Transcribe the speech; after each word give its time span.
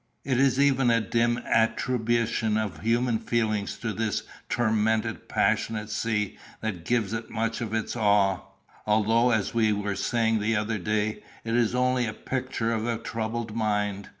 It 0.23 0.39
is 0.39 0.59
even 0.59 0.89
a 0.89 0.99
dim 0.99 1.37
attribution 1.45 2.57
of 2.57 2.79
human 2.81 3.19
feelings 3.19 3.77
to 3.77 3.93
this 3.93 4.23
tormented, 4.49 5.29
passionate 5.29 5.91
sea 5.91 6.39
that 6.61 6.85
gives 6.85 7.13
it 7.13 7.29
much 7.29 7.61
of 7.61 7.71
its 7.71 7.95
awe; 7.95 8.39
although, 8.87 9.29
as 9.29 9.53
we 9.53 9.71
were 9.71 9.93
saying 9.95 10.39
the 10.39 10.55
other 10.55 10.79
day, 10.79 11.21
it 11.43 11.53
is 11.53 11.75
only 11.75 12.07
a 12.07 12.13
picture 12.13 12.73
of 12.73 12.83
the 12.83 12.97
troubled 12.97 13.55
mind. 13.55 14.09